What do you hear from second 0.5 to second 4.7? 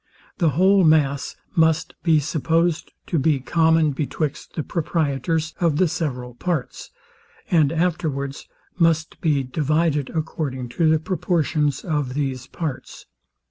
whole mass must be supposed to be common betwixt the